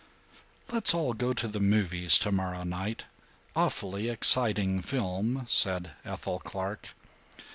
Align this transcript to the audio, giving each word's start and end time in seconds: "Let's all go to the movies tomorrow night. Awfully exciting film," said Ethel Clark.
"Let's 0.71 0.95
all 0.95 1.13
go 1.13 1.31
to 1.33 1.47
the 1.47 1.59
movies 1.59 2.17
tomorrow 2.17 2.63
night. 2.63 3.05
Awfully 3.55 4.09
exciting 4.09 4.81
film," 4.81 5.45
said 5.47 5.91
Ethel 6.03 6.39
Clark. 6.39 6.95